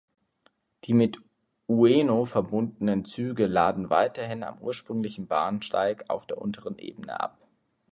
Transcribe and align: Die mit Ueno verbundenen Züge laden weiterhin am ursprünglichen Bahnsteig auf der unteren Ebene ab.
Die 0.85 0.95
mit 0.95 1.19
Ueno 1.67 2.25
verbundenen 2.25 3.05
Züge 3.05 3.45
laden 3.45 3.91
weiterhin 3.91 4.41
am 4.41 4.57
ursprünglichen 4.57 5.27
Bahnsteig 5.27 6.09
auf 6.09 6.25
der 6.25 6.41
unteren 6.41 6.75
Ebene 6.79 7.19
ab. 7.19 7.37